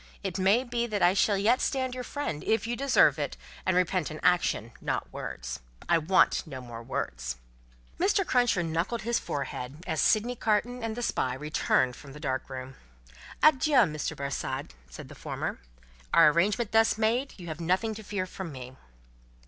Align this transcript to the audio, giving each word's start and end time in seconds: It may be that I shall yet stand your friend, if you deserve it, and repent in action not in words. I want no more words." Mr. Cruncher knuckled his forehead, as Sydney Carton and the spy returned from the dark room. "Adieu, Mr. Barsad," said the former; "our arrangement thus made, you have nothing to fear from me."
It 0.23 0.39
may 0.39 0.63
be 0.63 0.87
that 0.87 1.03
I 1.03 1.13
shall 1.13 1.37
yet 1.37 1.61
stand 1.61 1.93
your 1.93 2.03
friend, 2.03 2.43
if 2.43 2.65
you 2.65 2.75
deserve 2.75 3.19
it, 3.19 3.37
and 3.67 3.77
repent 3.77 4.09
in 4.09 4.19
action 4.23 4.71
not 4.81 5.05
in 5.05 5.11
words. 5.11 5.59
I 5.87 5.99
want 5.99 6.47
no 6.47 6.59
more 6.59 6.81
words." 6.81 7.35
Mr. 7.99 8.25
Cruncher 8.25 8.63
knuckled 8.63 9.03
his 9.03 9.19
forehead, 9.19 9.83
as 9.85 10.01
Sydney 10.01 10.35
Carton 10.35 10.81
and 10.83 10.95
the 10.95 11.03
spy 11.03 11.35
returned 11.35 11.95
from 11.95 12.13
the 12.13 12.19
dark 12.19 12.49
room. 12.49 12.77
"Adieu, 13.43 13.75
Mr. 13.85 14.17
Barsad," 14.17 14.71
said 14.89 15.07
the 15.07 15.13
former; 15.13 15.59
"our 16.15 16.29
arrangement 16.31 16.71
thus 16.71 16.97
made, 16.97 17.35
you 17.37 17.45
have 17.45 17.61
nothing 17.61 17.93
to 17.93 18.01
fear 18.01 18.25
from 18.25 18.51
me." 18.51 18.75